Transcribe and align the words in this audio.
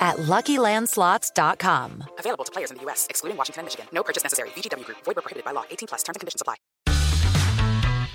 at 0.00 0.16
LuckyLandSlots.com. 0.16 2.04
Available 2.18 2.44
to 2.44 2.52
players 2.52 2.70
in 2.70 2.78
the 2.78 2.82
U.S., 2.84 3.06
excluding 3.10 3.36
Washington 3.36 3.60
and 3.60 3.66
Michigan. 3.66 3.86
No 3.92 4.02
purchase 4.02 4.24
necessary. 4.24 4.48
VGW 4.56 4.84
Group. 4.86 4.98
Void 5.04 5.16
where 5.16 5.22
prohibited 5.22 5.44
by 5.44 5.52
law. 5.52 5.64
18 5.70 5.88
plus. 5.88 6.02
Terms 6.02 6.16
and 6.16 6.20
conditions 6.20 6.40
apply. 6.40 6.56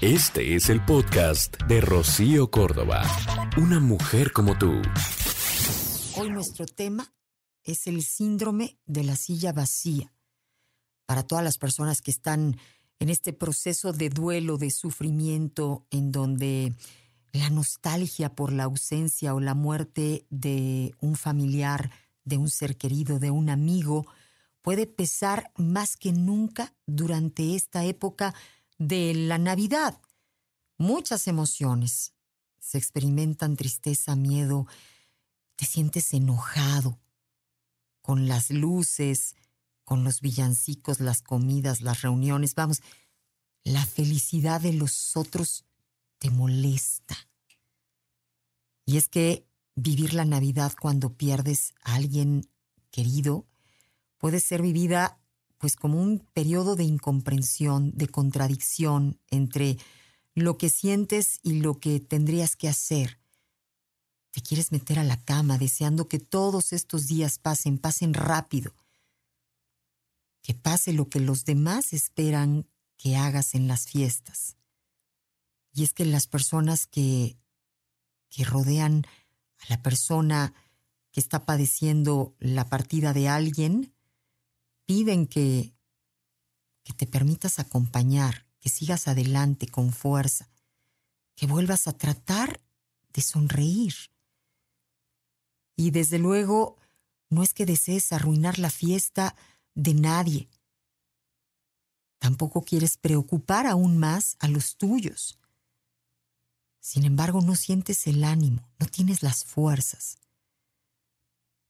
Este 0.02 0.55
es 0.55 0.70
el 0.70 0.84
podcast 0.85 1.55
de 1.67 1.81
Rocío 1.81 2.52
Córdoba. 2.52 3.02
Una 3.58 3.80
mujer 3.80 4.34
como 4.34 4.58
tú. 4.58 4.81
Hoy 6.17 6.30
nuestro 6.30 6.66
tema 6.66 7.13
es 7.63 7.88
el 7.88 8.03
síndrome 8.03 8.77
de 8.86 9.03
la 9.03 9.16
silla 9.16 9.53
vacía. 9.53 10.13
Para 11.05 11.23
todas 11.23 11.44
las 11.44 11.58
personas 11.58 12.02
que 12.02 12.11
están 12.11 12.58
en 12.99 13.09
este 13.09 13.33
proceso 13.33 13.94
de 13.94 14.09
duelo, 14.09 14.58
de 14.58 14.70
sufrimiento, 14.70 15.86
en 15.89 16.11
donde 16.11 16.73
la 17.35 17.49
nostalgia 17.49 18.34
por 18.34 18.53
la 18.53 18.63
ausencia 18.63 19.35
o 19.35 19.39
la 19.39 19.53
muerte 19.53 20.25
de 20.30 20.95
un 21.02 21.16
familiar, 21.16 21.91
de 22.23 22.38
un 22.38 22.49
ser 22.49 22.77
querido, 22.77 23.20
de 23.20 23.30
un 23.30 23.49
amigo, 23.49 24.08
puede 24.61 24.88
pesar 24.88 25.52
más 25.58 25.98
que 25.98 26.13
nunca 26.13 26.73
durante 26.85 27.55
esta 27.55 27.84
época 27.84 28.34
de 28.77 29.13
la 29.13 29.38
Navidad. 29.38 29.99
Muchas 30.77 31.27
emociones. 31.27 32.13
Se 32.59 32.78
experimentan 32.78 33.58
tristeza, 33.58 34.16
miedo, 34.16 34.66
te 35.56 35.66
sientes 35.66 36.13
enojado 36.13 37.00
con 38.02 38.28
las 38.28 38.50
luces, 38.50 39.36
con 39.83 40.03
los 40.03 40.22
villancicos, 40.22 41.00
las 41.00 41.22
comidas, 41.22 41.81
las 41.81 42.02
reuniones. 42.02 42.56
Vamos, 42.56 42.81
la 43.63 43.86
felicidad 43.86 44.61
de 44.61 44.73
los 44.73 45.16
otros 45.16 45.66
te 46.17 46.30
molesta. 46.30 47.16
Y 48.85 48.97
es 48.97 49.08
que 49.08 49.45
vivir 49.75 50.13
la 50.13 50.25
Navidad 50.25 50.73
cuando 50.80 51.13
pierdes 51.13 51.73
a 51.83 51.95
alguien 51.95 52.49
querido 52.91 53.45
puede 54.17 54.39
ser 54.39 54.61
vivida 54.61 55.19
pues 55.57 55.75
como 55.75 56.02
un 56.02 56.19
periodo 56.33 56.75
de 56.75 56.83
incomprensión, 56.83 57.91
de 57.95 58.07
contradicción 58.07 59.19
entre 59.30 59.77
lo 60.33 60.57
que 60.57 60.69
sientes 60.69 61.39
y 61.44 61.53
lo 61.53 61.80
que 61.80 61.99
tendrías 61.99 62.55
que 62.55 62.67
hacer. 62.67 63.19
Te 64.31 64.41
quieres 64.41 64.72
meter 64.72 65.00
a 65.00 65.03
la 65.03 65.23
cama 65.23 65.57
deseando 65.57 66.07
que 66.07 66.19
todos 66.19 66.73
estos 66.73 67.07
días 67.07 67.39
pasen, 67.39 67.77
pasen 67.77 68.13
rápido. 68.13 68.73
Que 70.41 70.53
pase 70.53 70.91
lo 70.91 71.09
que 71.09 71.22
los 71.22 71.45
demás 71.45 71.94
esperan 71.94 72.67
que 72.97 73.16
hagas 73.16 73.55
en 73.55 73.67
las 73.67 73.88
fiestas. 73.88 74.57
Y 75.76 75.84
es 75.84 75.94
que 75.94 76.06
las 76.06 76.26
personas 76.26 76.88
que, 76.88 77.38
que 78.30 78.45
rodean 78.45 79.06
a 79.59 79.66
la 79.68 79.84
persona 79.84 80.54
que 81.12 81.20
está 81.20 81.45
padeciendo 81.45 82.34
la 82.40 82.70
partida 82.70 83.12
de 83.12 83.28
alguien 83.28 83.94
piden 84.86 85.28
que, 85.28 85.76
que 86.84 86.94
te 86.94 87.06
permitas 87.06 87.59
acompañar, 87.59 88.46
que 88.62 88.70
sigas 88.70 89.09
adelante 89.09 89.68
con 89.68 89.92
fuerza, 89.92 90.50
que 91.36 91.46
vuelvas 91.46 91.88
a 91.90 91.98
tratar 91.98 92.62
de 93.12 93.22
sonreír. 93.22 93.96
Y 95.76 95.91
desde 95.91 96.19
luego, 96.19 96.78
no 97.30 97.44
es 97.44 97.53
que 97.53 97.66
desees 97.66 98.14
arruinar 98.14 98.59
la 98.59 98.69
fiesta 98.69 99.35
de 99.74 99.94
nadie. 99.94 100.50
Tampoco 102.18 102.62
quieres 102.62 102.96
preocupar 102.96 103.68
aún 103.68 103.97
más 103.97 104.38
a 104.40 104.47
los 104.47 104.78
tuyos. 104.78 105.38
Sin 106.85 107.03
embargo, 107.03 107.41
no 107.41 107.56
sientes 107.56 108.06
el 108.06 108.23
ánimo, 108.23 108.69
no 108.78 108.85
tienes 108.85 109.23
las 109.23 109.44
fuerzas. 109.44 110.19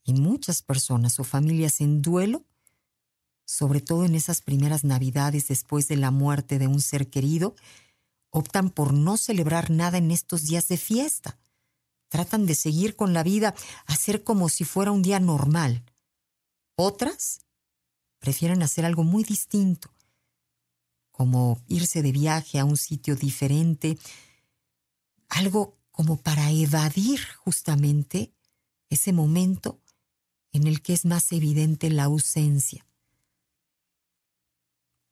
Y 0.03 0.12
muchas 0.12 0.62
personas 0.62 1.22
o 1.22 1.24
familias 1.24 1.80
en 1.80 2.02
duelo, 2.02 2.44
sobre 3.46 3.80
todo 3.80 4.03
en 4.03 4.14
esas 4.14 4.42
primeras 4.42 4.84
navidades 4.84 5.48
después 5.48 5.88
de 5.88 5.96
la 5.96 6.12
muerte 6.12 6.59
de 6.59 6.68
un 6.68 6.81
ser 6.81 7.09
querido, 7.09 7.56
optan 8.30 8.70
por 8.70 8.94
no 8.94 9.16
celebrar 9.16 9.72
nada 9.72 10.00
en 10.00 10.12
estos 10.12 10.44
días 10.44 10.68
de 10.68 10.76
fiesta. 10.76 11.40
Tratan 12.09 12.46
de 12.46 12.53
seguir 12.53 12.97
con 12.97 13.14
la 13.14 13.24
vida, 13.24 13.56
hacer 13.86 14.22
como 14.22 14.50
si 14.50 14.66
fuera 14.66 14.92
un 14.92 15.02
día 15.02 15.22
normal. 15.22 15.86
Otras 16.76 17.40
prefieren 18.20 18.62
hacer 18.64 18.84
algo 18.84 19.06
muy 19.06 19.24
distinto, 19.24 19.90
como 21.12 21.64
irse 21.68 22.02
de 22.02 22.12
viaje 22.12 22.59
a 22.59 22.66
un 22.66 22.76
sitio 22.76 23.16
diferente, 23.16 23.97
algo 25.35 25.78
como 25.91 26.18
para 26.18 26.50
evadir 26.51 27.19
justamente 27.44 28.34
ese 28.90 29.12
momento 29.12 29.81
en 30.53 30.68
el 30.68 30.81
que 30.81 30.94
es 30.94 31.06
más 31.06 31.31
evidente 31.34 31.90
la 31.90 32.06
ausencia. 32.06 32.88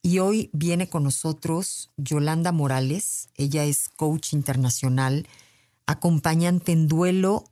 Y 0.01 0.19
hoy 0.19 0.49
viene 0.53 0.89
con 0.89 1.03
nosotros 1.03 1.91
Yolanda 1.97 2.51
Morales, 2.51 3.29
ella 3.35 3.65
es 3.65 3.89
coach 3.89 4.33
internacional, 4.33 5.27
acompañante 5.85 6.71
en 6.71 6.87
duelo 6.87 7.45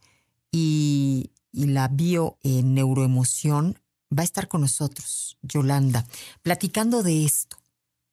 y, 0.52 1.32
la 1.54 1.90
bio 1.90 2.38
en 2.44 2.74
neuroemoción. 2.74 3.80
Va 4.18 4.22
a 4.22 4.26
estar 4.26 4.48
con 4.48 4.62
nosotros, 4.62 5.38
Yolanda, 5.42 6.06
platicando 6.42 7.04
de 7.04 7.26
esto, 7.26 7.58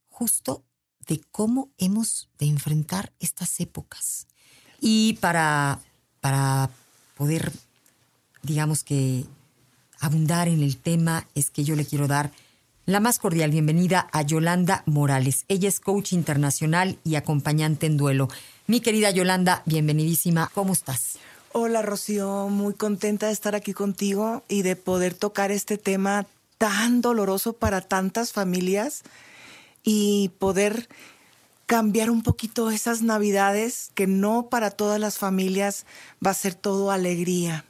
justo 0.09 0.65
de 1.07 1.21
cómo 1.31 1.71
hemos 1.79 2.29
de 2.39 2.47
enfrentar 2.47 3.13
estas 3.21 3.61
épocas. 3.61 4.27
Y 4.81 5.15
para, 5.15 5.81
para 6.21 6.71
poder, 7.17 7.53
digamos 8.43 8.85
que, 8.85 9.25
abundar 10.01 10.49
en 10.49 10.63
el 10.63 10.77
tema, 10.77 11.27
es 11.35 11.51
que 11.51 11.65
yo 11.65 11.75
le 11.75 11.85
quiero 11.85 12.07
dar 12.07 12.31
la 12.87 13.01
más 13.01 13.19
cordial 13.19 13.51
bienvenida 13.51 14.09
a 14.13 14.23
Yolanda 14.23 14.83
Morales. 14.87 15.45
Ella 15.49 15.69
es 15.69 15.81
coach 15.81 16.13
internacional 16.13 16.99
y 17.05 17.17
acompañante 17.17 17.87
en 17.87 17.97
duelo. 17.97 18.29
Mi 18.67 18.81
querida 18.81 19.11
Yolanda, 19.11 19.63
bienvenidísima. 19.67 20.51
¿Cómo 20.55 20.73
estás? 20.73 21.19
Hola 21.53 21.83
Rocío, 21.83 22.49
muy 22.49 22.75
contenta 22.75 23.27
de 23.27 23.33
estar 23.33 23.55
aquí 23.55 23.73
contigo 23.73 24.43
y 24.49 24.63
de 24.63 24.77
poder 24.77 25.15
tocar 25.15 25.51
este 25.51 25.77
tema 25.77 26.27
tan 26.57 27.01
doloroso 27.01 27.53
para 27.53 27.81
tantas 27.81 28.33
familias 28.33 29.03
y 29.83 30.31
poder 30.39 30.89
cambiar 31.69 32.11
un 32.11 32.23
poquito 32.23 32.71
esas 32.71 33.03
navidades 33.03 33.91
que 33.95 34.07
no 34.07 34.49
para 34.49 34.71
todas 34.71 34.99
las 34.99 35.19
familias 35.19 35.85
va 36.25 36.31
a 36.31 36.35
ser 36.35 36.55
todo 36.55 36.91
alegría. 36.91 37.67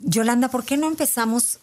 Yolanda, 0.00 0.48
¿por 0.48 0.64
qué 0.64 0.76
no 0.76 0.88
empezamos, 0.88 1.60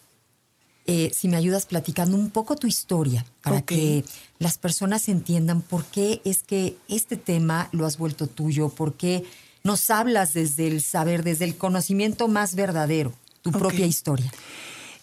eh, 0.86 1.10
si 1.14 1.28
me 1.28 1.36
ayudas 1.36 1.66
platicando 1.66 2.16
un 2.16 2.30
poco 2.30 2.56
tu 2.56 2.66
historia, 2.66 3.26
para 3.42 3.60
que 3.60 4.02
las 4.38 4.56
personas 4.56 5.10
entiendan 5.10 5.60
por 5.60 5.84
qué 5.84 6.22
es 6.24 6.42
que 6.42 6.78
este 6.88 7.18
tema 7.18 7.68
lo 7.72 7.84
has 7.84 7.98
vuelto 7.98 8.26
tuyo, 8.26 8.70
por 8.70 8.94
qué 8.94 9.24
nos 9.62 9.90
hablas 9.90 10.32
desde 10.32 10.68
el 10.68 10.80
saber, 10.80 11.22
desde 11.22 11.44
el 11.44 11.58
conocimiento 11.58 12.28
más 12.28 12.54
verdadero, 12.54 13.12
tu 13.42 13.52
propia 13.52 13.84
historia? 13.84 14.32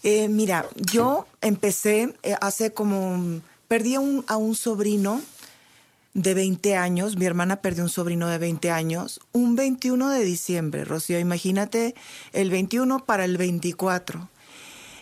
Eh, 0.01 0.29
mira, 0.29 0.65
yo 0.91 1.27
empecé 1.41 2.15
eh, 2.23 2.35
hace 2.41 2.73
como, 2.73 3.39
perdí 3.67 3.93
a 3.93 4.37
un 4.37 4.55
sobrino 4.55 5.21
de 6.17 6.33
20 6.33 6.75
años, 6.75 7.15
mi 7.15 7.27
hermana 7.27 7.61
perdió 7.61 7.83
un 7.83 7.89
sobrino 7.89 8.27
de 8.27 8.39
20 8.39 8.71
años, 8.71 9.19
un 9.33 9.55
21 9.55 10.09
de 10.09 10.25
diciembre, 10.25 10.83
Rocío, 10.83 11.19
imagínate 11.19 11.93
el 12.33 12.49
21 12.49 13.05
para 13.05 13.23
el 13.23 13.37
24. 13.37 14.27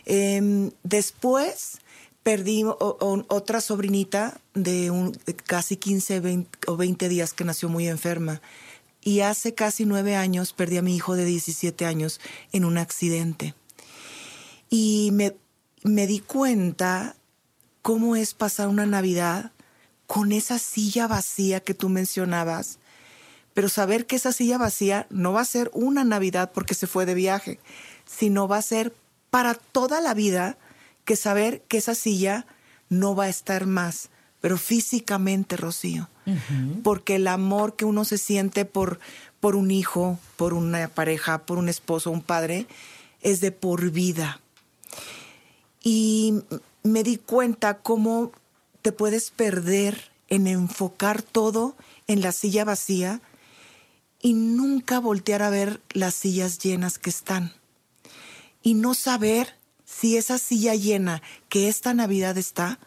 Em, 0.05 0.71
después 0.83 1.79
perdí 2.21 2.65
otra 2.65 3.61
sobrinita 3.61 4.41
de, 4.55 4.91
un, 4.91 5.17
casi 5.45 5.77
15 5.77 6.47
o 6.67 6.75
20 6.75 7.07
días 7.07 7.31
que 7.31 7.45
nació 7.45 7.69
muy 7.69 7.87
enferma. 7.87 8.41
Y 9.01 9.21
hace 9.21 9.53
casi 9.53 9.85
nueve 9.85 10.17
años 10.17 10.51
perdí 10.51 10.77
a 10.77 10.81
mi 10.81 10.97
hijo 10.97 11.15
de 11.15 11.23
17 11.23 11.85
años 11.85 12.19
en 12.51 12.65
un 12.65 12.77
accidente. 12.77 13.53
Y 14.69 15.11
me, 15.13 15.33
me 15.83 16.07
di 16.07 16.19
cuenta 16.19 17.15
cómo 17.81 18.17
es 18.17 18.33
pasar 18.33 18.67
una 18.67 18.85
Navidad 18.85 19.53
con 20.07 20.31
esa 20.31 20.59
silla 20.59 21.07
vacía 21.07 21.59
que 21.59 21.73
tú 21.73 21.89
mencionabas, 21.89 22.79
pero 23.53 23.69
saber 23.69 24.05
que 24.05 24.17
esa 24.17 24.31
silla 24.31 24.57
vacía 24.57 25.07
no 25.09 25.33
va 25.33 25.41
a 25.41 25.45
ser 25.45 25.71
una 25.73 26.03
Navidad 26.03 26.51
porque 26.53 26.73
se 26.73 26.87
fue 26.87 27.05
de 27.05 27.13
viaje, 27.13 27.59
sino 28.05 28.47
va 28.47 28.57
a 28.57 28.61
ser 28.61 28.93
para 29.29 29.53
toda 29.53 30.01
la 30.01 30.13
vida 30.13 30.57
que 31.05 31.15
saber 31.15 31.61
que 31.67 31.77
esa 31.77 31.95
silla 31.95 32.45
no 32.89 33.15
va 33.15 33.25
a 33.25 33.29
estar 33.29 33.65
más, 33.65 34.09
pero 34.41 34.57
físicamente, 34.57 35.57
Rocío. 35.57 36.09
Porque 36.83 37.15
el 37.15 37.27
amor 37.27 37.75
que 37.75 37.85
uno 37.85 38.03
se 38.03 38.17
siente 38.17 38.65
por, 38.65 38.99
por 39.39 39.55
un 39.55 39.69
hijo, 39.69 40.19
por 40.37 40.53
una 40.53 40.87
pareja, 40.87 41.45
por 41.45 41.57
un 41.57 41.69
esposo, 41.69 42.09
un 42.11 42.21
padre, 42.21 42.65
es 43.21 43.41
de 43.41 43.51
por 43.51 43.91
vida. 43.91 44.39
Y 45.83 46.41
me 46.83 47.03
di 47.03 47.17
cuenta 47.17 47.77
cómo 47.77 48.31
te 48.85 48.91
puedes 48.91 49.31
perder 49.31 50.11
en 50.29 50.45
enfocar 50.45 51.23
todo 51.23 51.75
en 52.05 52.21
la 52.21 52.31
silla 52.31 52.65
vacía 52.65 53.19
y 54.21 54.33
nunca 54.33 54.99
voltear 54.99 55.41
a 55.41 55.49
ver 55.49 55.81
las 55.89 56.13
sillas 56.13 56.59
llenas 56.59 56.99
que 56.99 57.09
están. 57.09 57.51
Y 58.61 58.75
no 58.75 58.93
saber 58.93 59.55
si 59.85 60.17
esa 60.17 60.37
silla 60.37 60.75
llena 60.75 61.23
que 61.49 61.67
esta 61.67 61.95
Navidad 61.95 62.37
está, 62.37 62.77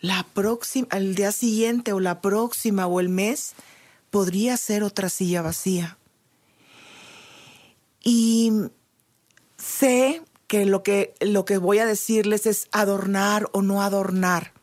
la 0.00 0.24
próxima, 0.32 0.86
al 0.90 1.16
día 1.16 1.32
siguiente 1.32 1.92
o 1.92 1.98
la 1.98 2.20
próxima 2.20 2.86
o 2.86 3.00
el 3.00 3.08
mes, 3.08 3.54
podría 4.10 4.56
ser 4.56 4.84
otra 4.84 5.08
silla 5.08 5.42
vacía. 5.42 5.98
Y 8.04 8.52
sé 9.56 10.22
que 10.46 10.66
lo 10.66 10.84
que, 10.84 11.14
lo 11.18 11.44
que 11.44 11.58
voy 11.58 11.80
a 11.80 11.86
decirles 11.86 12.46
es 12.46 12.68
adornar 12.70 13.48
o 13.50 13.60
no 13.60 13.82
adornar. 13.82 14.59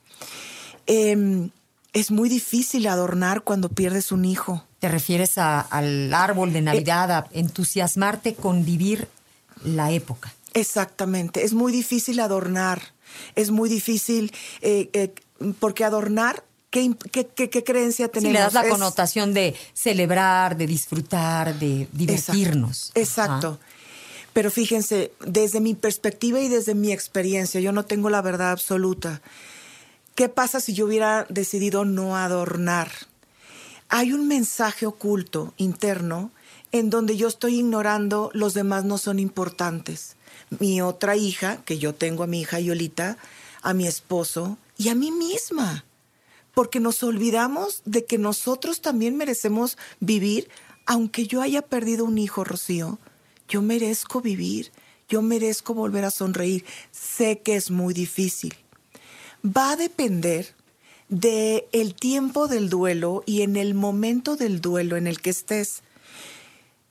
Em, 0.87 1.49
es 1.93 2.11
muy 2.11 2.29
difícil 2.29 2.87
adornar 2.87 3.41
cuando 3.41 3.69
pierdes 3.69 4.11
un 4.11 4.25
hijo. 4.25 4.63
¿Te 4.79 4.87
refieres 4.89 5.37
al 5.37 6.13
árbol 6.13 6.53
de 6.53 6.61
Navidad, 6.61 7.11
a 7.11 7.27
entusiasmarte 7.31 8.35
con 8.35 8.65
vivir 8.65 9.07
la 9.63 9.91
época? 9.91 10.33
Exactamente, 10.53 11.43
es 11.43 11.53
muy 11.53 11.71
difícil 11.71 12.19
adornar, 12.19 12.81
es 13.35 13.51
muy 13.51 13.69
difícil, 13.69 14.31
eh, 14.61 14.89
eh, 14.93 15.13
porque 15.59 15.83
adornar 15.83 16.43
¿Qué, 16.69 16.93
qué, 17.49 17.63
creencia 17.63 18.09
tenemos? 18.09 18.33
le 18.33 18.39
das 18.39 18.53
la 18.53 18.67
connotación 18.67 19.33
de 19.33 19.55
celebrar, 19.73 20.57
de 20.57 20.67
disfrutar, 20.67 21.57
de 21.57 21.87
divertirnos. 21.93 22.91
Exacto. 22.93 23.57
Pero 24.33 24.51
fíjense, 24.51 25.11
desde 25.25 25.61
mi 25.61 25.73
perspectiva 25.73 26.39
y 26.41 26.49
desde 26.49 26.75
mi 26.75 26.91
experiencia, 26.91 27.61
yo 27.61 27.71
no 27.71 27.85
tengo 27.85 28.09
la 28.09 28.21
verdad 28.21 28.51
absoluta. 28.51 29.21
¿Qué 30.17 30.29
pasa 30.29 30.59
si 30.59 30.73
yo 30.73 30.87
hubiera 30.87 31.27
decidido 31.29 31.85
no 31.85 32.17
adornar? 32.17 32.89
Hay 33.87 34.13
un 34.13 34.27
mensaje 34.27 34.87
oculto, 34.87 35.53
interno, 35.57 36.31
en 36.71 36.89
donde 36.89 37.17
yo 37.17 37.27
estoy 37.27 37.59
ignorando 37.59 38.31
los 38.33 38.55
demás 38.55 38.83
no 38.83 38.97
son 38.97 39.19
importantes. 39.19 40.15
Mi 40.57 40.81
otra 40.81 41.15
hija, 41.15 41.57
que 41.65 41.77
yo 41.77 41.93
tengo 41.93 42.23
a 42.23 42.27
mi 42.27 42.41
hija 42.41 42.59
Yolita, 42.59 43.19
a 43.61 43.75
mi 43.75 43.85
esposo 43.85 44.57
y 44.75 44.89
a 44.89 44.95
mí 44.95 45.11
misma 45.11 45.85
porque 46.55 46.79
nos 46.79 47.03
olvidamos 47.03 47.83
de 47.85 48.03
que 48.05 48.17
nosotros 48.17 48.81
también 48.81 49.17
merecemos 49.17 49.77
vivir, 49.99 50.49
aunque 50.87 51.27
yo 51.27 51.43
haya 51.43 51.61
perdido 51.61 52.05
un 52.05 52.17
hijo, 52.17 52.43
Rocío. 52.43 52.97
Yo 53.47 53.61
merezco 53.61 54.21
vivir, 54.21 54.71
yo 55.07 55.21
merezco 55.21 55.75
volver 55.75 56.05
a 56.05 56.09
sonreír. 56.09 56.65
Sé 56.91 57.41
que 57.41 57.55
es 57.55 57.69
muy 57.69 57.93
difícil. 57.93 58.55
Va 59.45 59.71
a 59.71 59.75
depender 59.75 60.53
de 61.09 61.67
el 61.71 61.95
tiempo 61.95 62.47
del 62.47 62.69
duelo 62.69 63.23
y 63.25 63.41
en 63.41 63.55
el 63.55 63.73
momento 63.73 64.35
del 64.35 64.61
duelo 64.61 64.97
en 64.97 65.07
el 65.07 65.21
que 65.21 65.29
estés. 65.29 65.83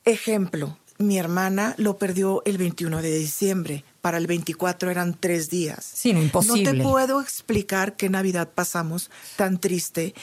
Ejemplo, 0.04 0.78
mi 0.98 1.18
hermana 1.18 1.74
lo 1.76 1.98
perdió 1.98 2.42
el 2.44 2.58
21 2.58 3.02
de 3.02 3.18
diciembre 3.18 3.84
para 4.06 4.18
el 4.18 4.28
24 4.28 4.88
eran 4.88 5.16
tres 5.18 5.50
días. 5.50 5.84
Sí, 5.84 6.12
no, 6.12 6.22
imposible. 6.22 6.62
No 6.62 6.78
te 6.78 6.82
puedo 6.84 7.20
explicar 7.20 7.96
qué 7.96 8.08
Navidad 8.08 8.48
pasamos 8.54 9.10
tan 9.34 9.58
triste. 9.58 10.14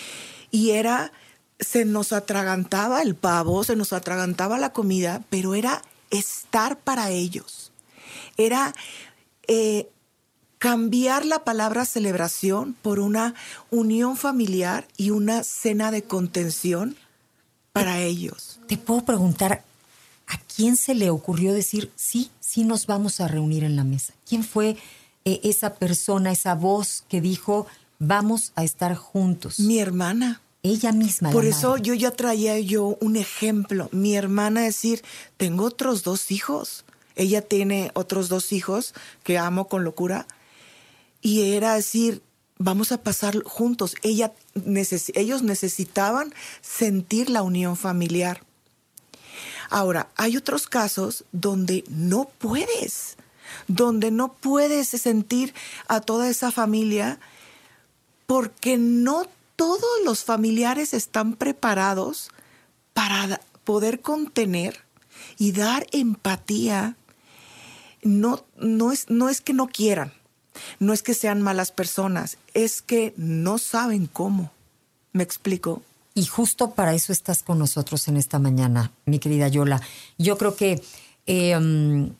Y 0.51 0.69
era, 0.69 1.11
se 1.59 1.83
nos 1.83 2.13
atragantaba 2.13 3.01
el 3.01 3.15
pavo, 3.15 3.65
se 3.65 3.75
nos 3.75 3.91
atragantaba 3.91 4.57
la 4.57 4.71
comida, 4.71 5.21
pero 5.29 5.53
era 5.53 5.81
estar 6.11 6.79
para 6.79 7.09
ellos. 7.11 7.73
Era 8.37 8.73
eh, 9.47 9.89
cambiar 10.63 11.25
la 11.25 11.43
palabra 11.43 11.83
celebración 11.83 12.73
por 12.81 13.01
una 13.01 13.35
unión 13.69 14.15
familiar 14.15 14.87
y 14.95 15.09
una 15.09 15.43
cena 15.43 15.91
de 15.91 16.03
contención 16.03 16.95
para 17.73 17.99
ellos. 17.99 18.61
Te 18.69 18.77
puedo 18.77 19.03
preguntar, 19.03 19.65
¿a 20.25 20.39
quién 20.55 20.77
se 20.77 20.95
le 20.95 21.09
ocurrió 21.09 21.53
decir, 21.53 21.91
sí, 21.97 22.31
sí 22.39 22.63
nos 22.63 22.87
vamos 22.87 23.19
a 23.19 23.27
reunir 23.27 23.65
en 23.65 23.75
la 23.75 23.83
mesa? 23.83 24.13
¿Quién 24.25 24.45
fue 24.45 24.77
eh, 25.25 25.41
esa 25.43 25.73
persona, 25.73 26.31
esa 26.31 26.55
voz 26.55 27.03
que 27.09 27.19
dijo, 27.19 27.67
vamos 27.99 28.53
a 28.55 28.63
estar 28.63 28.95
juntos? 28.95 29.59
Mi 29.59 29.79
hermana. 29.79 30.39
Ella 30.65 30.93
misma. 30.93 31.31
Por 31.31 31.43
eso 31.43 31.75
yo 31.75 31.93
ya 31.93 32.11
traía 32.11 32.57
yo 32.57 32.97
un 33.01 33.17
ejemplo. 33.17 33.89
Mi 33.91 34.15
hermana 34.15 34.61
decir, 34.61 35.03
tengo 35.35 35.65
otros 35.65 36.03
dos 36.03 36.31
hijos. 36.31 36.85
Ella 37.17 37.41
tiene 37.41 37.91
otros 37.95 38.29
dos 38.29 38.53
hijos 38.53 38.93
que 39.23 39.37
amo 39.37 39.67
con 39.67 39.83
locura. 39.83 40.25
Y 41.23 41.53
era 41.53 41.73
decir, 41.73 42.21
vamos 42.59 42.91
a 42.91 43.01
pasar 43.01 43.41
juntos. 43.43 43.95
Ella, 44.03 44.33
ellos 45.15 45.41
necesitaban 45.41 46.33
sentir 46.61 47.31
la 47.31 47.41
unión 47.41 47.75
familiar. 47.77 48.43
Ahora, 49.69 50.09
hay 50.15 50.37
otros 50.37 50.67
casos 50.67 51.23
donde 51.31 51.83
no 51.87 52.29
puedes, 52.37 53.17
donde 53.67 54.11
no 54.11 54.33
puedes 54.33 54.89
sentir 54.89 55.53
a 55.87 56.01
toda 56.01 56.29
esa 56.29 56.51
familia 56.51 57.19
porque 58.27 58.77
no 58.77 59.25
todos 59.55 60.03
los 60.03 60.23
familiares 60.23 60.93
están 60.93 61.33
preparados 61.33 62.29
para 62.93 63.39
poder 63.63 64.01
contener 64.01 64.81
y 65.37 65.53
dar 65.53 65.87
empatía. 65.91 66.97
No, 68.01 68.43
no, 68.57 68.91
es, 68.91 69.09
no 69.09 69.29
es 69.29 69.41
que 69.41 69.53
no 69.53 69.67
quieran, 69.67 70.11
no 70.79 70.93
es 70.93 71.03
que 71.03 71.13
sean 71.13 71.41
malas 71.41 71.71
personas, 71.71 72.37
es 72.53 72.81
que 72.81 73.13
no 73.17 73.57
saben 73.57 74.07
cómo. 74.07 74.51
¿Me 75.11 75.23
explico? 75.23 75.81
Y 76.15 76.25
justo 76.25 76.71
para 76.71 76.93
eso 76.93 77.11
estás 77.11 77.43
con 77.43 77.59
nosotros 77.59 78.07
en 78.07 78.17
esta 78.17 78.39
mañana, 78.39 78.91
mi 79.05 79.19
querida 79.19 79.47
Yola. 79.47 79.81
Yo 80.17 80.37
creo 80.37 80.55
que 80.55 80.81
em, 81.25 82.11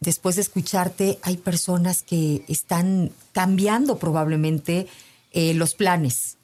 después 0.00 0.36
de 0.36 0.42
escucharte 0.42 1.18
hay 1.22 1.36
personas 1.36 2.02
que 2.02 2.44
están 2.48 3.10
cambiando 3.32 3.98
probablemente 3.98 4.86
eh, 5.32 5.54
los 5.54 5.74
planes, 5.74 6.36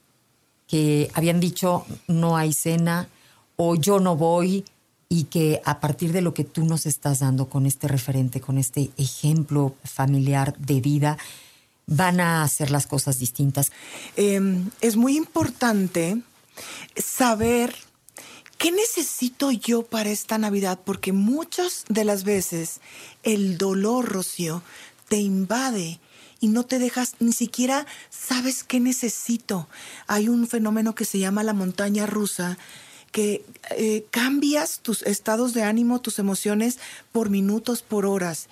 que 0.66 1.10
habían 1.14 1.38
dicho 1.38 1.86
no 2.08 2.37
hay 2.37 2.52
cena 2.52 3.08
o 3.56 3.76
yo 3.76 4.00
no 4.00 4.16
voy 4.16 4.64
y 5.12 5.25
que 5.25 5.61
a 5.66 5.78
partir 5.78 6.11
de 6.11 6.23
lo 6.23 6.33
que 6.33 6.42
tú 6.42 6.64
nos 6.64 6.87
estás 6.87 7.19
dando 7.19 7.50
con 7.50 7.66
este 7.66 7.87
referente, 7.87 8.40
con 8.40 8.57
este 8.57 8.92
ejemplo 8.97 9.75
familiar 9.85 10.57
de 10.57 10.81
vida, 10.81 11.19
van 11.87 12.19
a 12.19 12.42
hacer 12.42 12.71
las 12.71 12.87
cosas 12.87 13.19
distintas. 13.19 13.73
Em, 14.16 14.71
es 14.81 14.97
muy 14.97 15.19
importante 15.19 16.16
saber 16.97 17.76
qué 18.57 18.73
necesito 18.73 19.50
yo 19.50 19.83
para 19.83 20.09
esta 20.09 20.38
Navidad, 20.38 20.81
porque 20.83 21.12
muchas 21.12 21.85
de 21.90 22.04
las 22.04 22.25
veces 22.25 22.81
el 23.23 23.59
dolor, 23.59 24.09
Rocío, 24.09 24.62
te 25.09 25.19
invade 25.19 26.00
y 26.40 26.49
no 26.49 26.64
te 26.64 26.78
dejas, 26.78 27.16
ni 27.21 27.33
siquiera 27.33 27.85
sabes 28.09 28.64
qué 28.64 28.81
necesito. 28.81 29.69
Hay 30.07 30.31
un 30.31 30.49
fenómeno 30.49 30.95
que 30.95 31.04
se 31.04 31.19
llama 31.19 31.42
la 31.42 31.52
montaña 31.52 32.07
rusa, 32.07 32.57
que 33.12 33.45
eh, 33.76 34.04
cambias 34.11 34.81
tus 34.81 35.02
estados 35.02 35.54
de 35.54 35.62
ánimo, 35.62 36.00
tus 36.00 36.19
emociones 36.19 36.78
por 37.12 37.31
minutos, 37.31 37.83
por 37.83 38.07
horas, 38.07 38.49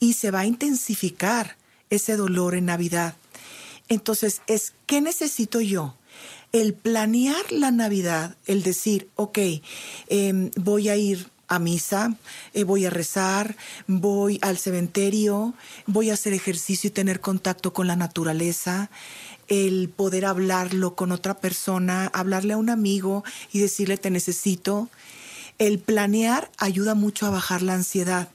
y 0.00 0.14
se 0.14 0.30
va 0.30 0.40
a 0.40 0.46
intensificar 0.46 1.56
ese 1.90 2.16
dolor 2.16 2.54
en 2.54 2.66
Navidad. 2.66 3.16
Entonces, 3.88 4.40
es, 4.46 4.72
¿qué 4.86 5.00
necesito 5.02 5.60
yo? 5.60 5.94
el 6.52 6.72
planear 6.72 7.50
la 7.50 7.72
Navidad, 7.72 8.36
el 8.46 8.62
decir, 8.62 9.08
ok, 9.16 9.38
em, 10.06 10.52
voy 10.54 10.88
a 10.88 10.94
ir 10.94 11.28
a 11.48 11.58
misa, 11.58 12.16
eh, 12.52 12.62
voy 12.62 12.86
a 12.86 12.90
rezar, 12.90 13.56
voy 13.88 14.38
al 14.40 14.56
cementerio, 14.56 15.54
voy 15.86 16.10
a 16.10 16.14
hacer 16.14 16.32
ejercicio 16.32 16.88
y 16.88 16.92
tener 16.92 17.20
contacto 17.20 17.72
con 17.72 17.88
la 17.88 17.96
naturaleza, 17.96 18.88
el 19.54 19.88
poder 19.88 20.24
hablarlo 20.24 20.94
con 20.94 21.12
otra 21.12 21.34
persona, 21.34 22.10
hablarle 22.12 22.54
a 22.54 22.56
un 22.56 22.70
amigo 22.70 23.24
y 23.52 23.60
decirle 23.60 23.96
te 23.96 24.10
necesito. 24.10 24.88
El 25.58 25.78
planear 25.78 26.50
ayuda 26.58 26.94
mucho 26.94 27.26
a 27.26 27.30
bajar 27.30 27.62
la 27.62 27.74
ansiedad. 27.74 28.28